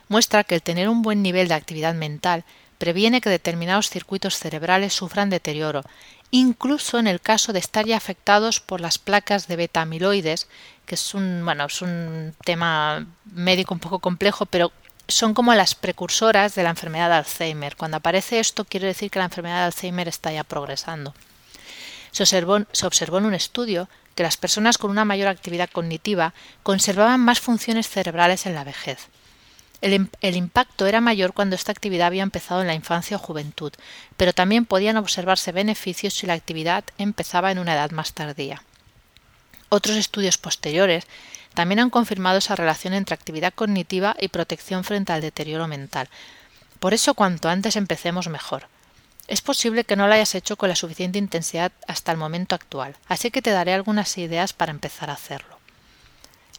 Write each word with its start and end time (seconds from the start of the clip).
muestra 0.09 0.44
que 0.44 0.56
el 0.56 0.61
tener 0.61 0.89
un 0.89 1.02
buen 1.02 1.22
nivel 1.22 1.48
de 1.48 1.53
actividad 1.53 1.94
mental 1.94 2.44
previene 2.78 3.22
que 3.22 3.30
determinados 3.30 3.89
circuitos 3.89 4.38
cerebrales 4.38 4.94
sufran 4.94 5.30
deterioro, 5.30 5.83
incluso 6.31 7.00
en 7.00 7.08
el 7.08 7.22
caso 7.22 7.54
de 7.54 7.59
estar 7.59 7.86
ya 7.86 7.98
afectados 7.98 8.59
por 8.59 8.81
las 8.81 8.98
placas 8.98 9.48
de 9.48 9.56
beta 9.56 9.81
amiloides, 9.81 10.48
que 10.86 10.95
es 10.95 11.14
un, 11.14 11.42
bueno, 11.44 11.66
es 11.66 11.81
un 11.81 12.36
tema 12.45 13.06
médico 13.31 13.73
un 13.73 13.80
poco 13.80 14.00
complejo, 14.00 14.45
pero 14.45 14.72
son 15.08 15.33
como 15.33 15.53
las 15.53 15.75
precursoras 15.75 16.55
de 16.55 16.63
la 16.63 16.69
enfermedad 16.69 17.09
de 17.09 17.16
Alzheimer. 17.16 17.75
Cuando 17.75 17.97
aparece 17.97 18.39
esto 18.39 18.66
quiere 18.66 18.88
decir 18.88 19.09
que 19.09 19.19
la 19.19 19.25
enfermedad 19.25 19.59
de 19.59 19.66
Alzheimer 19.66 20.08
está 20.08 20.31
ya 20.31 20.44
progresando. 20.44 21.14
Se 22.11 22.23
observó, 22.23 22.59
se 22.72 22.88
observó 22.88 23.17
en 23.19 23.25
un 23.25 23.33
estudio 23.33 23.89
que 24.16 24.23
las 24.23 24.38
personas 24.38 24.77
con 24.77 24.89
una 24.89 25.05
mayor 25.05 25.27
actividad 25.27 25.69
cognitiva 25.69 26.33
conservaban 26.64 27.22
más 27.22 27.39
funciones 27.39 27.88
cerebrales 27.88 28.45
en 28.45 28.55
la 28.55 28.64
vejez. 28.64 29.09
El, 29.80 30.36
impacto 30.36 30.88
era 30.88 31.02
mayor 31.02 31.33
cuando 31.33 31.55
esta 31.55 31.71
actividad 31.71 32.08
había 32.08 32.23
empezado 32.23 32.61
en 32.61 32.67
la 32.67 32.73
infancia 32.73 33.17
o 33.17 33.19
juventud, 33.19 33.71
pero 34.17 34.33
también 34.33 34.66
podían 34.66 34.97
observarse 34.97 35.52
beneficios 35.52 36.16
si 36.16 36.25
la 36.25 36.33
actividad 36.33 36.83
empezaba 36.97 37.52
en 37.52 37.59
una 37.59 37.75
edad 37.75 37.92
más 37.92 38.14
tardía. 38.14 38.64
Otros 39.70 39.98
estudios 39.98 40.38
posteriores 40.38 41.06
también 41.54 41.80
han 41.80 41.90
confirmado 41.90 42.38
esa 42.38 42.56
relación 42.56 42.94
entre 42.94 43.16
actividad 43.16 43.54
cognitiva 43.54 44.16
y 44.20 44.28
protección 44.28 44.84
frente 44.84 45.12
al 45.14 45.22
deterioro 45.22 45.68
mental. 45.68 46.08
Por 46.80 46.94
eso 46.94 47.16
cuanto 47.16 47.50
antes 47.50 47.76
empecemos 47.76 48.28
mejor. 48.28 48.68
Es 49.28 49.42
posible 49.42 49.84
que 49.84 49.95
no 49.95 50.08
lo 50.08 50.14
hayas 50.14 50.36
hecho 50.36 50.56
con 50.56 50.70
la 50.70 50.76
suficiente 50.76 51.20
intensidad 51.20 51.72
hasta 51.88 52.12
el 52.12 52.18
momento 52.18 52.56
actual, 52.56 52.95
así 53.08 53.30
que 53.30 53.42
te 53.42 53.52
daré 53.52 53.73
algunas 53.73 54.18
ideas 54.18 54.54
para 54.54 54.72
empezar 54.72 55.10
a 55.10 55.14
hacerlo. 55.14 55.58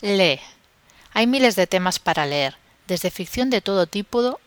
Lee. 0.00 0.40
Hay 1.14 1.26
miles 1.26 1.56
de 1.56 1.66
temas 1.66 1.98
para 1.98 2.26
leer, 2.26 2.56
desde 2.86 3.10
ficción 3.10 3.48
de 3.48 3.62
todo 3.62 3.86
tipo, 3.86 4.38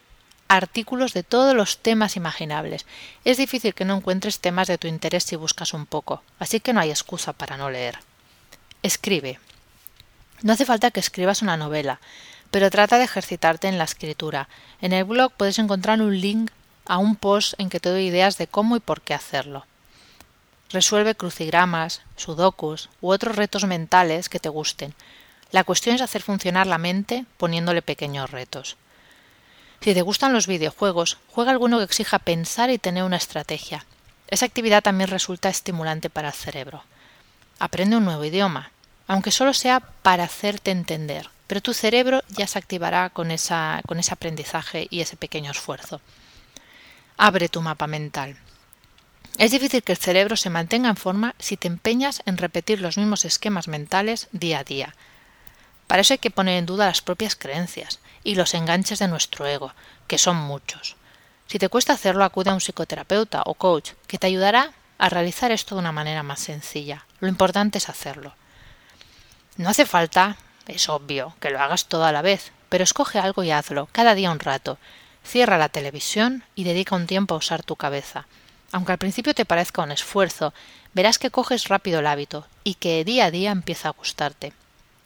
artículos 0.47 1.13
de 1.13 1.23
todos 1.23 1.55
los 1.55 1.79
temas 1.79 2.15
imaginables. 2.15 2.85
Es 3.25 3.37
difícil 3.37 3.73
que 3.73 3.85
no 3.85 3.95
encuentres 3.95 4.39
temas 4.39 4.67
de 4.67 4.77
tu 4.77 4.87
interés 4.87 5.23
si 5.23 5.35
buscas 5.35 5.73
un 5.73 5.85
poco, 5.85 6.21
así 6.39 6.59
que 6.59 6.73
no 6.73 6.81
hay 6.81 6.91
excusa 6.91 7.33
para 7.33 7.57
no 7.57 7.69
leer. 7.69 7.97
Escribe. 8.83 9.39
No 10.41 10.53
hace 10.53 10.65
falta 10.65 10.89
que 10.89 10.99
escribas 10.99 11.43
una 11.43 11.55
novela, 11.55 11.99
pero 12.49 12.71
trata 12.71 12.97
de 12.97 13.03
ejercitarte 13.03 13.67
en 13.67 13.77
la 13.77 13.83
escritura. 13.83 14.49
En 14.81 14.91
el 14.91 15.03
blog 15.03 15.33
puedes 15.33 15.59
encontrar 15.59 16.01
un 16.01 16.19
link 16.19 16.49
a 16.85 16.97
un 16.97 17.15
post 17.15 17.53
en 17.59 17.69
que 17.69 17.79
te 17.79 17.89
doy 17.89 18.07
ideas 18.07 18.39
de 18.39 18.47
cómo 18.47 18.75
y 18.75 18.79
por 18.79 19.01
qué 19.01 19.13
hacerlo. 19.13 19.67
Resuelve 20.71 21.13
crucigramas, 21.13 22.01
sudokus 22.15 22.89
u 23.01 23.11
otros 23.11 23.35
retos 23.35 23.65
mentales 23.65 24.29
que 24.29 24.39
te 24.39 24.49
gusten. 24.49 24.95
La 25.51 25.63
cuestión 25.63 25.95
es 25.95 26.01
hacer 26.01 26.23
funcionar 26.23 26.65
la 26.65 26.79
mente 26.79 27.25
poniéndole 27.37 27.83
pequeños 27.83 28.31
retos. 28.31 28.77
Si 29.79 29.93
te 29.93 30.01
gustan 30.01 30.33
los 30.33 30.47
videojuegos, 30.47 31.19
juega 31.29 31.51
alguno 31.51 31.77
que 31.77 31.83
exija 31.83 32.17
pensar 32.17 32.71
y 32.71 32.79
tener 32.79 33.03
una 33.03 33.17
estrategia. 33.17 33.85
Esa 34.27 34.45
actividad 34.45 34.81
también 34.81 35.09
resulta 35.11 35.49
estimulante 35.49 36.09
para 36.09 36.29
el 36.29 36.33
cerebro. 36.33 36.83
Aprende 37.61 37.95
un 37.95 38.05
nuevo 38.05 38.25
idioma 38.25 38.71
aunque 39.11 39.31
solo 39.31 39.53
sea 39.53 39.81
para 39.81 40.23
hacerte 40.23 40.71
entender, 40.71 41.29
pero 41.45 41.59
tu 41.59 41.73
cerebro 41.73 42.21
ya 42.29 42.47
se 42.47 42.57
activará 42.57 43.09
con, 43.09 43.29
esa, 43.29 43.81
con 43.85 43.99
ese 43.99 44.13
aprendizaje 44.13 44.87
y 44.89 45.01
ese 45.01 45.17
pequeño 45.17 45.51
esfuerzo. 45.51 45.99
Abre 47.17 47.49
tu 47.49 47.61
mapa 47.61 47.87
mental. 47.87 48.37
Es 49.37 49.51
difícil 49.51 49.83
que 49.83 49.91
el 49.91 49.97
cerebro 49.97 50.37
se 50.37 50.49
mantenga 50.49 50.87
en 50.87 50.95
forma 50.95 51.35
si 51.39 51.57
te 51.57 51.67
empeñas 51.67 52.21
en 52.25 52.37
repetir 52.37 52.79
los 52.79 52.97
mismos 52.97 53.25
esquemas 53.25 53.67
mentales 53.67 54.29
día 54.31 54.59
a 54.59 54.63
día. 54.63 54.95
Para 55.87 56.03
eso 56.03 56.13
hay 56.13 56.19
que 56.19 56.31
poner 56.31 56.57
en 56.57 56.65
duda 56.65 56.85
las 56.85 57.01
propias 57.01 57.35
creencias 57.35 57.99
y 58.23 58.35
los 58.35 58.53
enganches 58.53 58.99
de 58.99 59.09
nuestro 59.09 59.45
ego, 59.45 59.73
que 60.07 60.17
son 60.17 60.37
muchos. 60.37 60.95
Si 61.47 61.59
te 61.59 61.67
cuesta 61.67 61.91
hacerlo, 61.91 62.23
acude 62.23 62.49
a 62.49 62.53
un 62.53 62.61
psicoterapeuta 62.61 63.43
o 63.45 63.55
coach 63.55 63.91
que 64.07 64.17
te 64.17 64.27
ayudará 64.27 64.71
a 65.01 65.09
realizar 65.09 65.51
esto 65.51 65.73
de 65.73 65.79
una 65.79 65.91
manera 65.91 66.21
más 66.21 66.39
sencilla. 66.39 67.05
Lo 67.19 67.27
importante 67.27 67.79
es 67.79 67.89
hacerlo. 67.89 68.35
No 69.57 69.69
hace 69.69 69.87
falta, 69.87 70.37
es 70.67 70.89
obvio, 70.89 71.33
que 71.39 71.49
lo 71.49 71.59
hagas 71.59 71.87
todo 71.87 72.05
a 72.05 72.11
la 72.11 72.21
vez, 72.21 72.51
pero 72.69 72.83
escoge 72.83 73.17
algo 73.17 73.41
y 73.41 73.49
hazlo, 73.49 73.89
cada 73.91 74.13
día 74.13 74.29
un 74.29 74.39
rato. 74.39 74.77
Cierra 75.25 75.57
la 75.57 75.69
televisión 75.69 76.43
y 76.53 76.65
dedica 76.65 76.95
un 76.95 77.07
tiempo 77.07 77.33
a 77.33 77.39
usar 77.39 77.63
tu 77.63 77.75
cabeza. 77.75 78.27
Aunque 78.71 78.91
al 78.91 78.99
principio 78.99 79.33
te 79.33 79.43
parezca 79.43 79.81
un 79.81 79.91
esfuerzo, 79.91 80.53
verás 80.93 81.17
que 81.17 81.31
coges 81.31 81.67
rápido 81.67 82.01
el 82.01 82.07
hábito 82.07 82.45
y 82.63 82.75
que 82.75 83.03
día 83.03 83.25
a 83.25 83.31
día 83.31 83.49
empieza 83.49 83.89
a 83.89 83.93
gustarte. 83.93 84.53